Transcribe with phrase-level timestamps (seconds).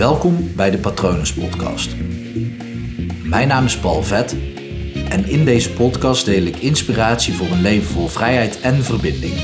[0.00, 1.94] Welkom bij de Patronus Podcast.
[3.22, 4.36] Mijn naam is Paul Vet
[5.08, 9.34] en in deze podcast deel ik inspiratie voor een leven vol vrijheid en verbinding.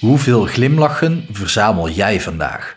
[0.00, 2.76] Hoeveel glimlachen verzamel jij vandaag?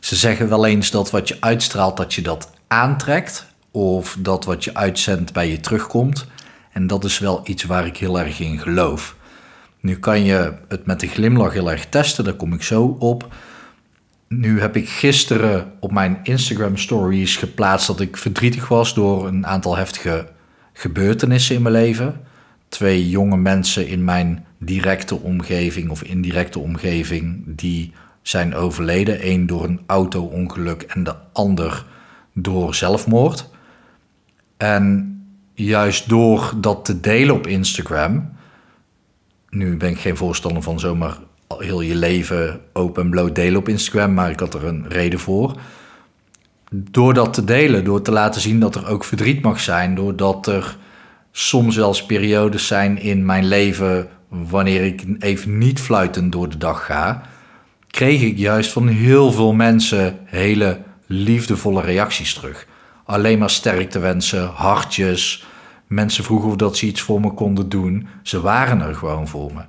[0.00, 3.46] Ze zeggen wel eens dat wat je uitstraalt, dat je dat aantrekt.
[3.70, 6.26] Of dat wat je uitzendt bij je terugkomt.
[6.72, 9.16] En dat is wel iets waar ik heel erg in geloof.
[9.82, 13.34] Nu kan je het met een glimlach heel erg testen, daar kom ik zo op.
[14.28, 19.46] Nu heb ik gisteren op mijn Instagram stories geplaatst dat ik verdrietig was door een
[19.46, 20.28] aantal heftige
[20.72, 22.20] gebeurtenissen in mijn leven.
[22.68, 29.28] Twee jonge mensen in mijn directe omgeving of indirecte omgeving die zijn overleden.
[29.30, 31.86] Eén door een auto-ongeluk en de ander
[32.32, 33.48] door zelfmoord.
[34.56, 35.08] En
[35.54, 38.32] juist door dat te delen op Instagram.
[39.56, 41.16] Nu ben ik geen voorstander van zomaar
[41.58, 45.18] heel je leven open en bloot delen op Instagram, maar ik had er een reden
[45.18, 45.56] voor.
[46.70, 50.46] Door dat te delen, door te laten zien dat er ook verdriet mag zijn, doordat
[50.46, 50.76] er
[51.32, 56.84] soms zelfs periodes zijn in mijn leven wanneer ik even niet fluitend door de dag
[56.84, 57.22] ga,
[57.86, 62.66] kreeg ik juist van heel veel mensen hele liefdevolle reacties terug.
[63.04, 65.46] Alleen maar sterkte wensen, hartjes.
[65.92, 68.06] Mensen vroegen of dat ze iets voor me konden doen.
[68.22, 69.62] Ze waren er gewoon voor me.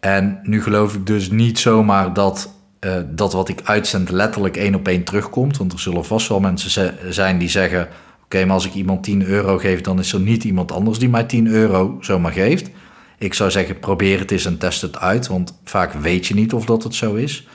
[0.00, 4.74] En nu geloof ik dus niet zomaar dat uh, dat wat ik uitzend letterlijk één
[4.74, 5.56] op één terugkomt.
[5.56, 7.88] Want er zullen vast wel mensen zijn die zeggen:
[8.24, 11.08] Oké, maar als ik iemand 10 euro geef, dan is er niet iemand anders die
[11.08, 12.70] mij 10 euro zomaar geeft.
[13.18, 15.26] Ik zou zeggen: probeer het eens en test het uit.
[15.26, 17.48] Want vaak weet je niet of dat het zo is.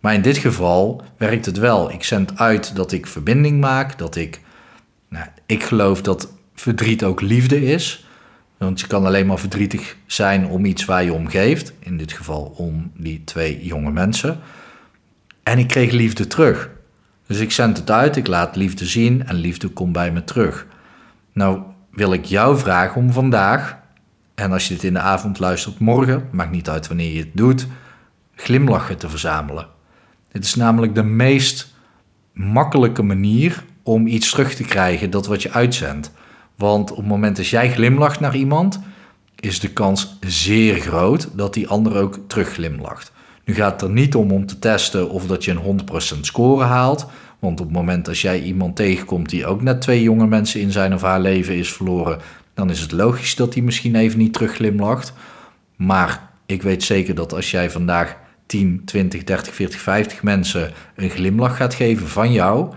[0.00, 1.90] Maar in dit geval werkt het wel.
[1.92, 4.40] Ik zend uit dat ik verbinding maak, dat ik.
[5.08, 8.06] Nou, ik geloof dat verdriet ook liefde is.
[8.58, 11.72] Want je kan alleen maar verdrietig zijn om iets waar je om geeft.
[11.78, 14.40] In dit geval om die twee jonge mensen.
[15.42, 16.70] En ik kreeg liefde terug.
[17.26, 20.66] Dus ik zend het uit, ik laat liefde zien en liefde komt bij me terug.
[21.32, 23.78] Nou wil ik jou vragen om vandaag,
[24.34, 27.36] en als je dit in de avond luistert, morgen, maakt niet uit wanneer je het
[27.36, 27.66] doet,
[28.34, 29.66] glimlachen te verzamelen.
[30.32, 31.74] Dit is namelijk de meest
[32.32, 36.12] makkelijke manier om iets terug te krijgen, dat wat je uitzendt.
[36.56, 38.80] Want op het moment dat jij glimlacht naar iemand,
[39.40, 43.12] is de kans zeer groot dat die ander ook terug glimlacht.
[43.44, 45.80] Nu gaat het er niet om om te testen of dat je een
[46.16, 47.06] 100% score haalt.
[47.38, 50.70] Want op het moment dat jij iemand tegenkomt die ook net twee jonge mensen in
[50.70, 52.18] zijn of haar leven is verloren,
[52.54, 55.12] dan is het logisch dat die misschien even niet terug glimlacht.
[55.76, 58.16] Maar ik weet zeker dat als jij vandaag
[58.46, 62.72] 10, 20, 30, 40, 50 mensen een glimlach gaat geven van jou,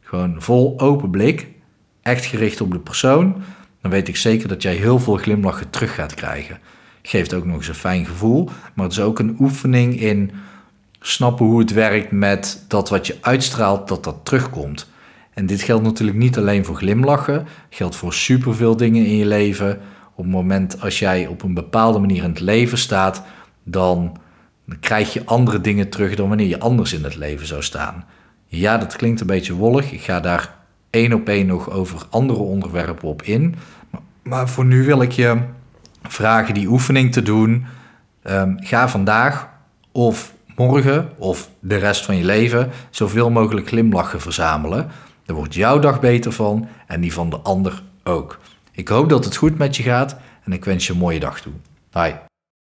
[0.00, 1.48] gewoon vol open blik,
[2.04, 3.42] echt gericht op de persoon,
[3.82, 6.58] dan weet ik zeker dat jij heel veel glimlachen terug gaat krijgen.
[7.02, 10.30] Geeft ook nog eens een fijn gevoel, maar het is ook een oefening in
[11.00, 14.90] snappen hoe het werkt met dat wat je uitstraalt, dat dat terugkomt.
[15.34, 19.80] En dit geldt natuurlijk niet alleen voor glimlachen, geldt voor superveel dingen in je leven.
[20.14, 23.22] Op het moment als jij op een bepaalde manier in het leven staat,
[23.64, 24.18] dan
[24.66, 28.04] dan krijg je andere dingen terug dan wanneer je anders in het leven zou staan.
[28.46, 29.92] Ja, dat klinkt een beetje wollig.
[29.92, 30.54] Ik ga daar
[30.94, 33.54] één op één nog over andere onderwerpen op in.
[34.22, 35.38] Maar voor nu wil ik je
[36.02, 37.66] vragen die oefening te doen.
[38.22, 39.48] Um, ga vandaag
[39.92, 44.90] of morgen of de rest van je leven zoveel mogelijk glimlachen verzamelen.
[45.24, 48.38] Daar wordt jouw dag beter van en die van de ander ook.
[48.72, 51.40] Ik hoop dat het goed met je gaat en ik wens je een mooie dag
[51.40, 51.52] toe.
[51.90, 52.33] Bye.